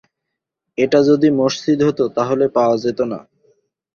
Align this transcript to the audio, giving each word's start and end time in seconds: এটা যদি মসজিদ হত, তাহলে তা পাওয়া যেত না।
এটা 0.77 0.99
যদি 1.03 1.27
মসজিদ 1.39 1.79
হত, 1.83 1.99
তাহলে 2.17 2.45
তা 2.47 2.53
পাওয়া 2.53 2.75
যেত 2.77 2.99
না। 3.03 3.19